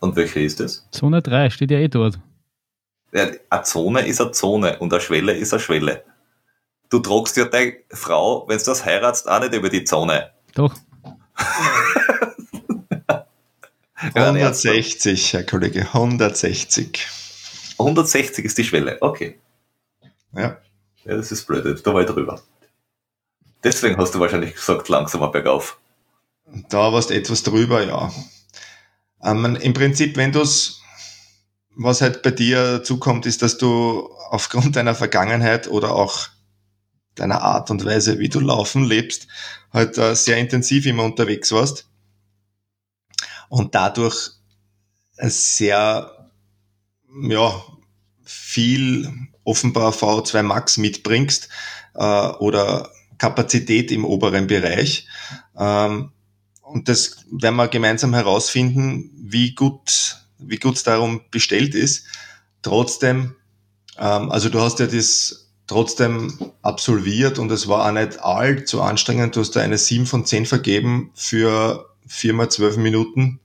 [0.00, 0.88] Und welche ist das?
[0.90, 2.18] Zone 3 steht ja eh dort.
[3.12, 6.04] Ja, eine Zone ist eine Zone und eine Schwelle ist eine Schwelle.
[6.88, 10.30] Du tragst ja deine Frau, wenn du das heiratst, auch nicht über die Zone.
[10.54, 10.74] Doch.
[14.14, 17.06] 160, Herr Kollege, 160.
[17.78, 19.38] 160 ist die Schwelle, okay.
[20.34, 20.56] Ja.
[21.04, 22.40] Ja, das ist blöd, da war ich drüber.
[23.62, 25.78] Deswegen hast du wahrscheinlich gesagt, langsamer bergauf.
[26.68, 28.10] Da warst etwas drüber, ja.
[29.22, 30.80] Ähm, Im Prinzip, wenn du es,
[31.76, 36.28] was halt bei dir zukommt, ist, dass du aufgrund deiner Vergangenheit oder auch
[37.14, 39.26] deiner Art und Weise, wie du laufen lebst,
[39.72, 41.88] halt äh, sehr intensiv immer unterwegs warst
[43.48, 44.30] und dadurch
[45.18, 46.30] sehr,
[47.28, 47.62] ja,
[48.22, 49.12] viel
[49.44, 51.48] offenbar V2 Max mitbringst
[51.94, 55.06] äh, oder Kapazität im oberen Bereich.
[55.58, 56.12] Ähm,
[56.70, 62.04] und das werden wir gemeinsam herausfinden, wie gut wie gut es darum bestellt ist.
[62.62, 63.36] Trotzdem,
[63.98, 69.36] ähm, also du hast ja das trotzdem absolviert und es war auch nicht allzu anstrengend.
[69.36, 73.40] Du hast da eine 7 von 10 vergeben für 4 mal 12 Minuten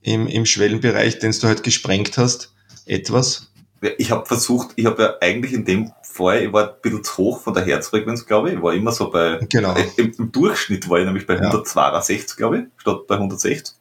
[0.00, 2.54] im, im Schwellenbereich, den du halt gesprengt hast.
[2.84, 3.52] Etwas.
[3.98, 7.16] Ich habe versucht, ich habe ja eigentlich in dem Fall, ich war ein bisschen zu
[7.16, 8.56] hoch von der Herzfrequenz, glaube ich.
[8.56, 9.74] Ich war immer so bei, genau.
[9.74, 11.40] Äh, im, im, Durchschnitt war ich nämlich bei ja.
[11.40, 13.74] 162, glaube ich, statt bei 160.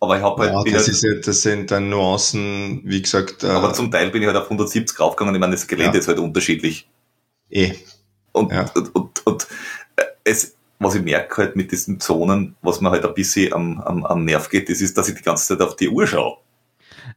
[0.00, 0.66] Aber ich habe halt.
[0.66, 3.44] Ja, das, ist ja, das sind dann Nuancen, wie gesagt.
[3.44, 5.34] Äh, aber zum Teil bin ich halt auf 170 raufgegangen.
[5.34, 6.00] Ich meine, das Gelände ja.
[6.00, 6.88] ist halt unterschiedlich.
[7.50, 7.74] Eh.
[8.32, 8.70] Und, ja.
[8.74, 9.48] und, und, und,
[9.96, 13.80] äh, es, was ich merke halt mit diesen Zonen, was mir halt ein bisschen am,
[13.80, 16.38] am, am Nerv geht, das ist, dass ich die ganze Zeit auf die Uhr schaue.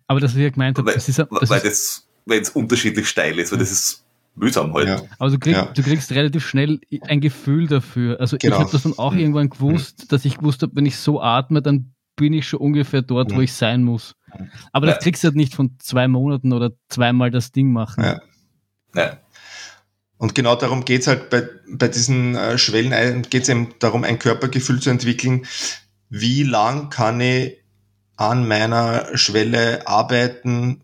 [0.07, 2.49] Aber das, wie ich gemeint habe, weil, das ist, das weil ist, das, weil es
[2.49, 4.02] unterschiedlich steil ist, weil das ist
[4.35, 4.87] mühsam halt.
[4.87, 5.01] Ja.
[5.19, 5.65] Aber du kriegst, ja.
[5.65, 8.19] du kriegst relativ schnell ein Gefühl dafür.
[8.19, 8.55] Also genau.
[8.55, 11.61] ich habe das dann auch irgendwann gewusst, dass ich gewusst habe, wenn ich so atme,
[11.61, 13.37] dann bin ich schon ungefähr dort, ja.
[13.37, 14.15] wo ich sein muss.
[14.71, 18.03] Aber das kriegst du halt nicht von zwei Monaten oder zweimal das Ding machen.
[18.03, 18.21] Ja.
[18.95, 19.17] ja.
[20.17, 24.19] Und genau darum geht's halt bei, bei diesen äh, Schwellen, geht es eben darum, ein
[24.19, 25.45] Körpergefühl zu entwickeln.
[26.09, 27.57] Wie lang kann ich
[28.15, 30.81] an meiner Schwelle arbeiten,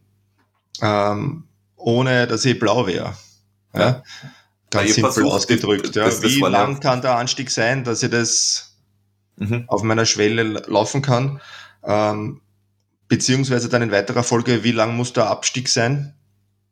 [0.82, 3.14] ähm, ohne dass ich blau wäre?
[3.74, 4.04] Ja?
[4.72, 5.96] Ganz simpel versucht, ausgedrückt.
[5.96, 6.06] Ja.
[6.06, 8.76] Das, das Wie lang kann der Anstieg sein, dass ich das
[9.38, 9.66] mhm.
[9.68, 11.42] auf meiner Schwelle laufen kann?
[11.84, 12.42] Ähm,
[13.08, 16.14] beziehungsweise dann in weiterer Folge, wie lang muss der Abstieg sein?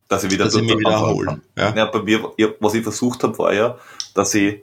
[0.08, 1.42] Dass ich wieder, dass ich mich wieder erholen.
[1.58, 1.76] Ja.
[1.76, 3.78] ja, bei mir, was ich versucht habe, war ja,
[4.14, 4.62] dass ich,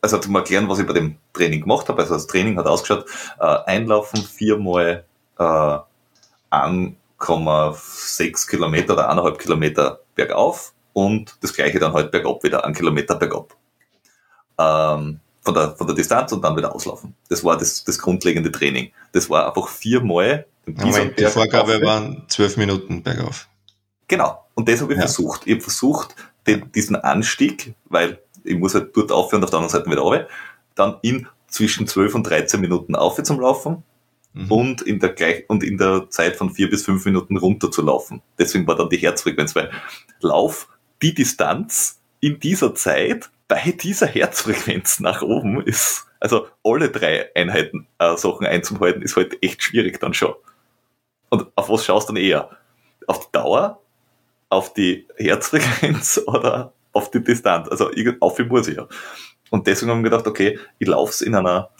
[0.00, 3.06] also zum Erklären, was ich bei dem Training gemacht habe, also das Training hat ausgeschaut,
[3.40, 5.04] äh, einlaufen viermal
[5.38, 5.78] äh,
[6.50, 13.14] 1,6 Kilometer oder 1,5 Kilometer bergauf, und das gleiche dann halt bergab wieder, einen Kilometer
[13.14, 13.54] bergab.
[14.58, 17.14] Ähm, von, der, von der Distanz und dann wieder auslaufen.
[17.28, 18.90] Das war das, das grundlegende Training.
[19.12, 20.46] Das war einfach viermal.
[20.66, 23.46] Moment, die Vorgabe waren zwölf Minuten bergauf.
[24.08, 24.44] Genau.
[24.54, 25.04] Und das habe ich ja.
[25.04, 25.42] versucht.
[25.46, 26.16] Ich habe versucht,
[26.48, 30.02] den, diesen Anstieg, weil ich muss halt dort aufhören und auf der anderen Seite wieder
[30.02, 30.26] runter,
[30.74, 33.84] dann in zwischen 12 und 13 Minuten auf zum Laufen
[34.32, 34.50] mhm.
[34.50, 37.82] und, in der gleich, und in der Zeit von vier bis fünf Minuten runter zu
[37.82, 38.20] laufen.
[38.36, 39.70] Deswegen war dann die Herzfrequenz, weil
[40.20, 40.68] Lauf
[41.02, 47.86] die Distanz in dieser Zeit bei dieser Herzfrequenz nach oben ist, also alle drei Einheiten
[47.98, 50.34] äh, Sachen einzuhalten, ist halt echt schwierig dann schon.
[51.30, 52.50] Und auf was schaust du dann eher?
[53.06, 53.80] Auf die Dauer,
[54.50, 57.68] auf die Herzfrequenz oder auf die Distanz?
[57.68, 58.86] Also auf wie muss ich ja.
[59.50, 61.70] Und deswegen haben wir gedacht, okay, ich laufe es in einer,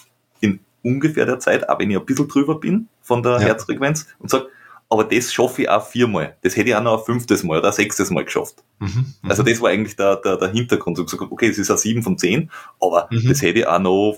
[0.40, 3.40] in ungefähr der Zeit, auch wenn ich ein bisschen drüber bin von der ja.
[3.40, 4.46] Herzfrequenz und sag,
[4.90, 6.36] aber das schaffe ich auch viermal.
[6.42, 8.56] Das hätte ich auch noch ein fünftes Mal oder ein sechstes Mal geschafft.
[8.78, 9.14] Mhm.
[9.22, 9.30] mhm.
[9.30, 10.98] Also das war eigentlich der, der, der Hintergrund.
[10.98, 13.28] Ich gesagt, okay, es ist ein sieben von zehn, aber Mhm.
[13.28, 14.16] das hätte ich auch noch,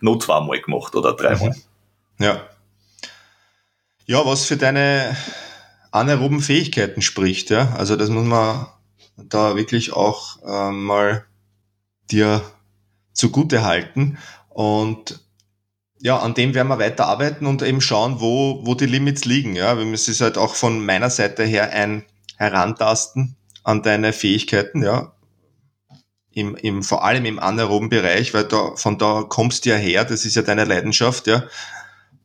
[0.00, 1.50] noch zweimal gemacht oder dreimal.
[1.50, 2.24] Mhm.
[2.24, 2.42] Ja.
[4.06, 5.16] Ja, was für deine
[5.90, 7.72] anaeroben Fähigkeiten spricht, ja.
[7.76, 8.66] Also das muss man
[9.16, 11.24] da wirklich auch ähm, mal
[12.10, 12.42] dir
[13.12, 14.18] zugute halten.
[14.48, 15.23] Und
[16.00, 19.56] ja, an dem werden wir weiter arbeiten und eben schauen, wo, wo die Limits liegen.
[19.56, 22.04] Ja, es ist halt auch von meiner Seite her ein
[22.36, 25.12] Herantasten an deine Fähigkeiten, ja.
[26.32, 30.04] Im, im, vor allem im anaeroben Bereich, weil da, von da kommst du ja her,
[30.04, 31.44] das ist ja deine Leidenschaft, ja.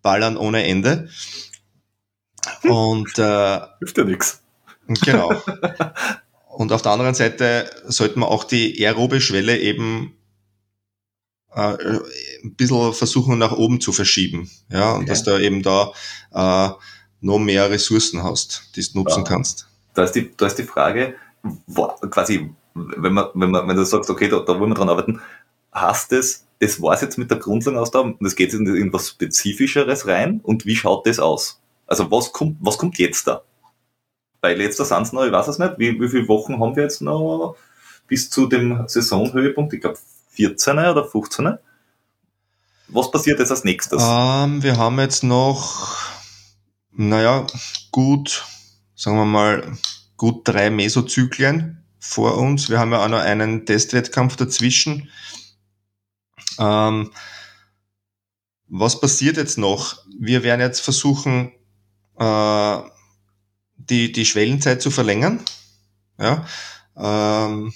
[0.01, 1.09] Ballern ohne Ende.
[2.63, 4.41] Und äh, Hilft ja nichts.
[4.87, 5.31] Genau.
[6.47, 10.18] Und auf der anderen Seite sollten wir auch die aerobe Schwelle eben
[11.55, 11.77] äh,
[12.43, 14.49] ein bisschen versuchen nach oben zu verschieben.
[14.71, 15.09] Ja, und Okay.
[15.09, 15.91] dass du eben da
[16.33, 16.69] äh,
[17.21, 19.29] noch mehr Ressourcen hast, die du nutzen Ja.
[19.29, 19.67] kannst.
[19.93, 21.15] Da ist die, da ist die Frage,
[21.67, 24.89] wo, quasi, wenn man, wenn man, wenn du sagst, okay, da, da wollen wir dran
[24.89, 25.19] arbeiten,
[25.71, 30.07] hast es, das war's jetzt mit der Grundlagenausdauer, und es geht jetzt in irgendwas Spezifischeres
[30.07, 31.59] rein, und wie schaut das aus?
[31.87, 33.41] Also was kommt, was kommt jetzt da?
[34.41, 36.83] Weil jetzt da sind's noch, ich weiß es nicht, wie, wie viele Wochen haben wir
[36.83, 37.55] jetzt noch
[38.07, 39.73] bis zu dem Saisonhöhepunkt?
[39.73, 39.97] Ich glaube
[40.39, 41.57] 14 oder 15.
[42.87, 44.01] Was passiert jetzt als nächstes?
[44.01, 45.97] Ähm, wir haben jetzt noch,
[46.91, 47.45] naja,
[47.91, 48.45] gut,
[48.95, 49.77] sagen wir mal,
[50.15, 52.69] gut drei Mesozyklen vor uns.
[52.69, 55.09] Wir haben ja auch noch einen Testwettkampf dazwischen.
[56.57, 57.11] Ähm,
[58.69, 59.97] was passiert jetzt noch?
[60.17, 61.51] Wir werden jetzt versuchen,
[62.17, 62.77] äh,
[63.75, 65.43] die, die Schwellenzeit zu verlängern.
[66.17, 66.45] Ja,
[66.95, 67.73] ähm,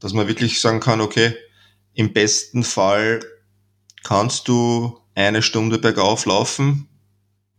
[0.00, 1.34] dass man wirklich sagen kann, okay,
[1.94, 3.20] im besten Fall
[4.02, 6.88] kannst du eine Stunde bergauf laufen.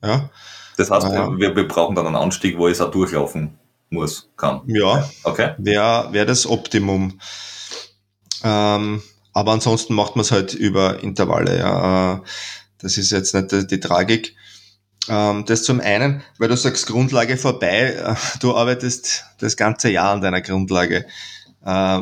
[0.03, 0.29] Ja,
[0.77, 1.31] Das heißt, Ah.
[1.37, 3.57] wir, wir brauchen dann einen Anstieg, wo ich es auch durchlaufen
[3.89, 4.61] muss, kann.
[4.67, 5.53] ja, Okay?
[5.57, 7.19] wäre wär das Optimum.
[8.43, 9.01] Ähm,
[9.33, 11.57] aber ansonsten macht man es halt über Intervalle.
[11.57, 12.21] Ja.
[12.79, 14.35] Das ist jetzt nicht die, die Tragik.
[15.07, 20.21] Ähm, das zum einen, weil du sagst Grundlage vorbei, du arbeitest das ganze Jahr an
[20.21, 21.05] deiner Grundlage.
[21.63, 22.01] Äh,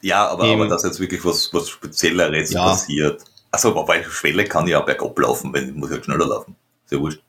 [0.00, 2.64] Ja, aber, Im- aber dass jetzt wirklich was, was Spezielleres Ja.
[2.64, 3.22] passiert.
[3.50, 6.54] Also, bei Schwelle kann ich ja bergab laufen, wenn ich muss halt schneller laufen.
[6.86, 7.20] Sehr wurscht.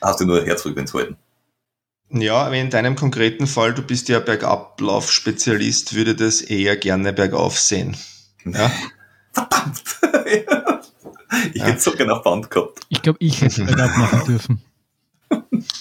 [0.00, 1.16] Hast du nur Herzfrequenz halten.
[2.10, 7.58] Ja, aber in deinem konkreten Fall, du bist ja Bergablauf-Spezialist, würde das eher gerne bergauf
[7.58, 7.96] sehen.
[8.44, 8.70] Ja,
[9.32, 9.82] Verdammt!
[11.52, 11.64] ich Ja.
[11.66, 12.80] hätte so gerne auf Band gehabt.
[12.88, 14.62] Ich glaube, ich hätte es bergab machen dürfen.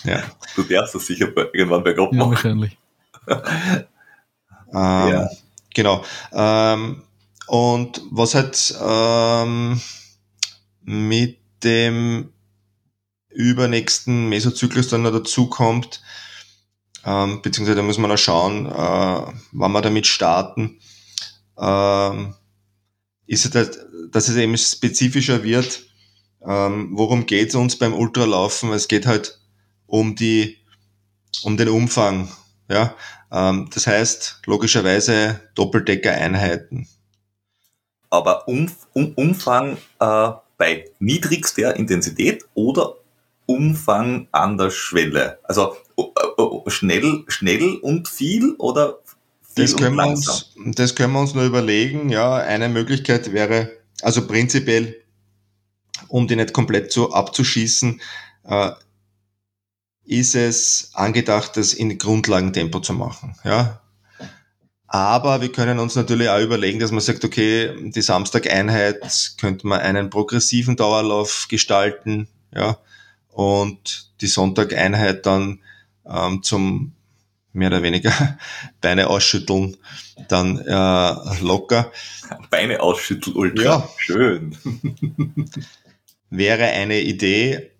[0.04, 0.24] ja.
[0.56, 2.32] Du darfst das sicher irgendwann bergab Ja, machen.
[2.32, 2.78] wahrscheinlich.
[3.28, 3.84] Ähm,
[4.74, 5.30] Ja.
[5.76, 6.04] Genau.
[6.34, 7.04] Ähm,
[7.48, 9.80] und was halt ähm,
[10.82, 12.32] mit dem
[13.30, 16.02] übernächsten Mesozyklus dann noch dazu kommt,
[17.06, 20.80] ähm, beziehungsweise da muss man noch schauen, äh, wann wir damit starten,
[21.60, 22.34] ähm,
[23.28, 23.78] ist halt,
[24.12, 25.84] dass es eben spezifischer wird.
[26.48, 28.72] Ähm, worum geht es uns beim Ultralaufen?
[28.72, 29.40] Es geht halt
[29.88, 30.58] um die,
[31.44, 32.30] um den Umfang.
[32.69, 32.95] Ja,
[33.32, 36.88] ähm, das heißt logischerweise Doppeldecker-Einheiten.
[38.10, 42.95] Aber um, um, Umfang äh, bei niedrigster Intensität oder
[43.45, 45.39] Umfang an der Schwelle?
[45.43, 45.75] Also
[46.67, 48.99] schnell, schnell und viel oder
[49.41, 50.36] viel Das und können, wir langsam?
[50.56, 52.10] uns, das können wir uns nur überlegen.
[52.10, 54.95] Ja, eine Möglichkeit wäre, also prinzipiell,
[56.08, 58.01] um die nicht komplett so abzuschießen,
[58.45, 58.71] äh,
[60.06, 63.36] ist es angedacht, das in Grundlagentempo zu machen.
[63.44, 63.82] Ja.
[64.88, 69.02] Aber wir können uns natürlich auch überlegen, dass man sagt, okay, die Samstageinheit
[69.39, 72.78] könnte man einen progressiven Dauerlauf gestalten, ja,
[73.30, 75.60] und die Sonntageinheit dann
[76.08, 76.94] ähm, zum
[77.52, 78.38] mehr oder weniger
[78.82, 79.76] Beine ausschütteln,
[80.30, 81.91] dann äh, locker.
[82.50, 83.63] Beine ausschütteln, ultra.
[83.63, 83.89] Ja.
[83.98, 84.56] Schön.
[86.30, 87.72] wäre eine Idee.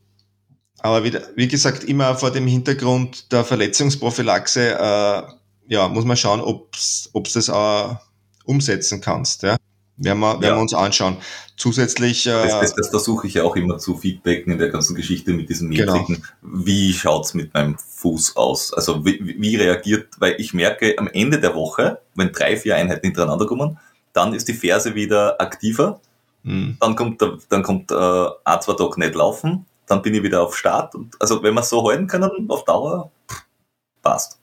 [0.80, 5.24] Aber wie, wie gesagt, immer vor dem Hintergrund der Verletzungsprophylaxe, äh,
[5.68, 7.98] ja, muss man schauen, ob's ob's das auch
[8.46, 9.44] umsetzen kannst.
[9.44, 9.58] Ja?
[9.98, 10.56] Werden, wir, werden Ja.
[10.56, 11.18] wir uns anschauen.
[11.58, 14.94] Zusätzlich, äh, Das, das, das versuche ich ja auch immer zu feedbacken in der ganzen
[14.96, 15.94] Geschichte mit diesen Genau.
[15.94, 16.24] Metriken.
[16.42, 18.74] Wie schaut's mit meinem Fuß aus?
[18.74, 23.06] Also wie, wie reagiert, weil ich merke am Ende der Woche, wenn drei, vier Einheiten
[23.08, 23.80] hintereinander kommen,
[24.14, 26.00] dann ist die Ferse wieder aktiver,
[26.44, 30.42] mh, dann kommt, dann kommt äh, ein, zwei Tage nicht laufen, dann bin ich wieder
[30.42, 30.96] auf Start.
[30.96, 33.12] Und, also wenn wir es so halten können, auf Dauer,
[34.02, 34.40] passt.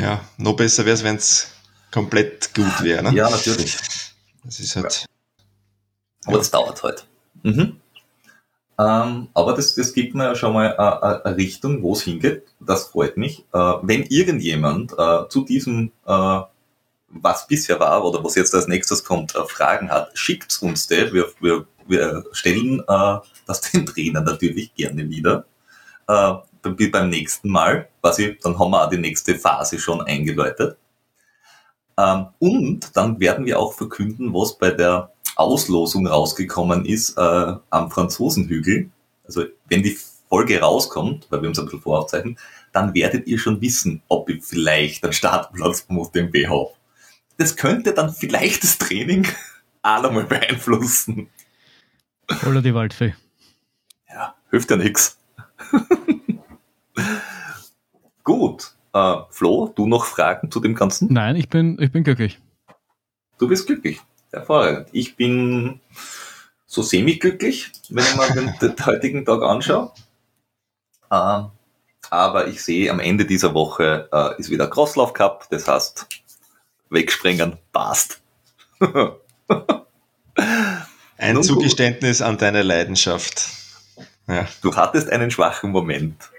[0.00, 1.48] ja, noch besser wäre es, wenn es
[1.90, 3.02] komplett gut wäre.
[3.02, 3.14] Ne?
[3.14, 3.76] Ja, natürlich.
[4.44, 5.06] Das ist halt.
[6.26, 7.06] Aber das dauert halt.
[7.42, 7.80] Mhm.
[8.76, 12.48] Ähm, aber das, das gibt mir ja schon mal eine Richtung, wo es hingeht.
[12.58, 13.44] Das freut mich.
[13.52, 16.40] Äh, wenn irgendjemand äh, zu diesem, äh,
[17.08, 21.12] was bisher war oder was jetzt als nächstes kommt, äh, Fragen hat, schickt uns das.
[21.12, 25.44] Wir, wir, wir stellen äh, das den Trainer natürlich gerne wieder.
[26.08, 26.34] Äh,
[26.90, 30.78] beim nächsten Mal, quasi, dann haben wir auch die nächste Phase schon eingeläutet.
[31.98, 37.90] Ähm, und dann werden wir auch verkünden, was bei der Auslosung rausgekommen ist äh, am
[37.90, 38.90] Franzosenhügel.
[39.24, 39.96] Also wenn die
[40.28, 42.38] Folge rauskommt, weil wir uns ein bisschen voraufzeichnen,
[42.72, 46.76] dann werdet ihr schon wissen, ob ihr vielleicht einen Startplatz beim UTMB habt.
[47.36, 49.26] Das könnte dann vielleicht das Training
[49.82, 51.28] auch einmal beeinflussen.
[52.48, 53.14] Oder die Waldfee.
[54.54, 55.18] Hilft ja nichts.
[58.22, 58.72] Gut.
[58.92, 61.12] Äh, Flo, du noch Fragen zu dem Ganzen?
[61.12, 62.38] Nein, ich bin, ich bin glücklich.
[63.38, 64.00] Du bist glücklich.
[64.30, 64.90] Hervorragend.
[64.92, 65.80] Ich bin
[66.66, 69.90] so semi-glücklich, wenn ich mal den, den heutigen Tag anschaue.
[71.10, 71.42] Äh,
[72.10, 76.06] aber ich sehe, am Ende dieser Woche äh, ist wieder Crosslauf Cup, das heißt,
[76.90, 78.22] wegspringen passt.
[81.16, 83.63] Ein Zugeständnis an deine Leidenschaft.
[84.26, 84.48] Ja.
[84.62, 86.30] Du hattest einen schwachen Moment.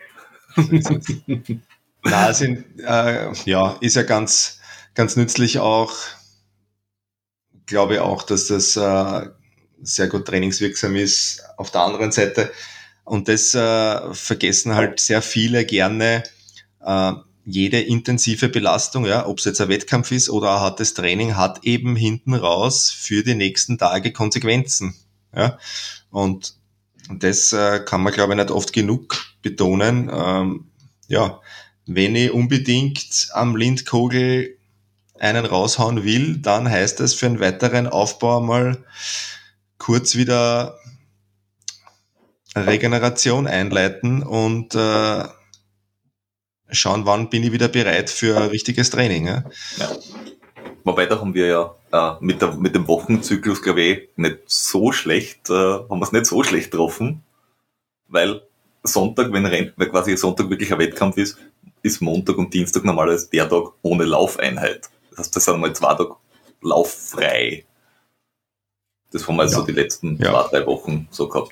[2.04, 4.60] Na, sind, äh, ja, ist ja ganz,
[4.93, 5.93] ganz nützlich auch.
[7.65, 9.30] Glaube auch, dass das äh,
[9.82, 11.43] sehr gut trainingswirksam ist.
[11.58, 12.52] Auf der anderen Seite,
[13.04, 16.24] und das äh, vergessen halt sehr viele gerne,
[16.82, 17.13] äh,
[17.45, 21.63] jede intensive Belastung, ja, ob es jetzt ein Wettkampf ist oder ein hartes Training, hat
[21.63, 24.95] eben hinten raus für die nächsten Tage Konsequenzen.
[25.36, 25.60] Ja.
[26.10, 26.56] Und
[27.09, 30.09] das äh, kann man, glaube ich, nicht oft genug betonen.
[30.13, 30.65] Ähm,
[31.07, 31.39] ja,
[31.85, 34.57] wenn ich unbedingt am Lindkogel
[35.19, 38.83] einen raushauen will, dann heißt es für einen weiteren Aufbau mal
[39.77, 40.77] kurz wieder
[42.55, 45.23] Regeneration einleiten und äh,
[46.71, 49.27] schauen, wann bin ich wieder bereit für richtiges Training.
[49.27, 49.43] Ja?
[49.77, 49.89] ja.
[50.83, 54.91] Wobei, da haben wir ja äh, mit, der, mit dem Wochenzyklus, glaube ich, nicht so
[54.91, 57.23] schlecht, äh, haben wir es nicht so schlecht getroffen,
[58.08, 58.41] weil
[58.84, 61.38] Sonntag, wenn, Renn, weil quasi Sonntag wirklich ein Wettkampf ist,
[61.81, 64.89] ist Montag und Dienstag normalerweise der Tag ohne Laufeinheit.
[65.12, 66.15] Das heißt, das sind mal zwei Tage
[66.62, 67.65] lauffrei.
[69.12, 69.65] Das haben wir also ja.
[69.65, 70.31] die letzten ja.
[70.31, 71.51] zwei, drei Wochen so gehabt.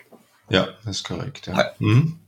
[0.49, 1.47] Ja, das ist korrekt.
[1.47, 1.71] Ja.
[1.79, 2.19] Mhm.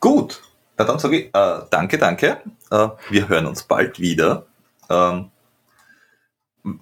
[0.00, 0.42] Gut,
[0.76, 2.42] na dann sage ich äh, danke, danke.
[2.70, 4.46] Äh, wir hören uns bald wieder.
[4.90, 5.30] Ähm,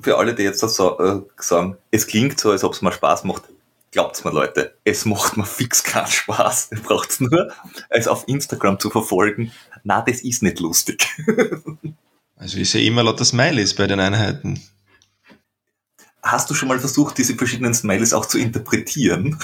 [0.01, 3.25] für alle, die jetzt so, äh, sagen, es klingt so, als ob es mal Spaß
[3.25, 3.45] macht,
[3.91, 6.69] glaubt's mir Leute, es macht mir fix keinen Spaß.
[6.73, 7.53] Ihr braucht's nur,
[7.91, 9.53] es auf Instagram zu verfolgen.
[9.85, 11.09] Na, das ist nicht lustig.
[12.37, 14.61] also ich sehe immer lauter Smileys bei den Einheiten.
[16.23, 19.39] Hast du schon mal versucht, diese verschiedenen Smileys auch zu interpretieren?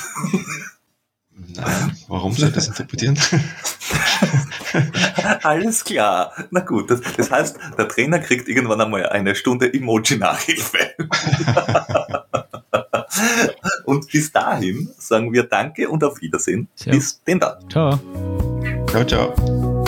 [1.31, 3.19] Nein, warum soll ich das interpretieren?
[5.43, 6.33] Alles klar.
[6.51, 10.79] Na gut, das, das, heißt, der Trainer kriegt irgendwann einmal eine Stunde Emoji-Nachhilfe.
[13.85, 16.69] und bis dahin sagen wir Danke und auf Wiedersehen.
[16.85, 16.93] Ja.
[16.93, 17.69] Bis denn dann.
[17.71, 17.99] Ciao.
[18.89, 19.82] Ciao, ciao.